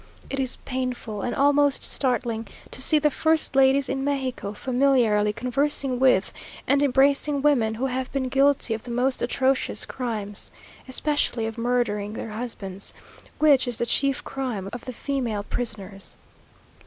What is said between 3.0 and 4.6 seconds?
first ladies in Mexico